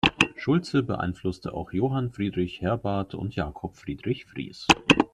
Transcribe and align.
Schulze 0.35 0.81
beeinflusste 0.81 1.53
auch 1.53 1.73
Johann 1.73 2.09
Friedrich 2.09 2.59
Herbart 2.59 3.13
und 3.13 3.35
Jakob 3.35 3.77
Friedrich 3.77 4.25
Fries. 4.25 4.65